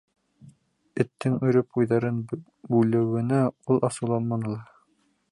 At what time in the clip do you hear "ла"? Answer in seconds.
4.55-4.61